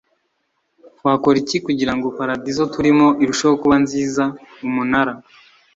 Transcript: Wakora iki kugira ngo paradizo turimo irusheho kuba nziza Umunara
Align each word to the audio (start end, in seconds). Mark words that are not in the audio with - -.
Wakora 1.05 1.37
iki 1.43 1.57
kugira 1.65 1.93
ngo 1.95 2.07
paradizo 2.17 2.63
turimo 2.73 3.07
irusheho 3.23 3.55
kuba 3.61 3.75
nziza 3.83 4.23
Umunara 4.67 5.13